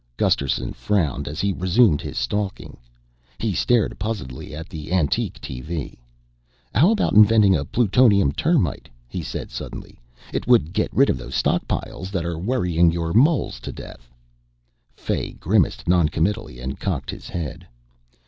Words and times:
Gusterson 0.17 0.73
frowned 0.73 1.27
as 1.27 1.41
he 1.41 1.53
resumed 1.53 2.01
his 2.01 2.17
stalking. 2.17 2.77
He 3.37 3.53
stared 3.53 3.99
puzzledly 3.99 4.51
at 4.55 4.67
the 4.67 4.91
antique 4.91 5.39
TV. 5.39 5.99
"How 6.73 6.89
about 6.89 7.13
inventing 7.13 7.55
a 7.55 7.65
plutonium 7.65 8.31
termite?" 8.31 8.89
he 9.07 9.21
said 9.21 9.51
suddenly. 9.51 9.99
"It 10.33 10.47
would 10.47 10.73
get 10.73 10.91
rid 10.91 11.11
of 11.11 11.19
those 11.19 11.35
stockpiles 11.35 12.09
that 12.09 12.25
are 12.25 12.39
worrying 12.39 12.89
you 12.89 13.13
moles 13.13 13.59
to 13.59 13.71
death." 13.71 14.09
Fay 14.95 15.33
grimaced 15.33 15.87
noncommittally 15.87 16.59
and 16.59 16.79
cocked 16.79 17.11
his 17.11 17.29
head. 17.29 17.67